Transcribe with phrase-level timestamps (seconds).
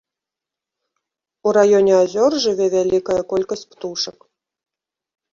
[1.49, 4.17] У раёне азёр жыве вялікая колькасць птушак.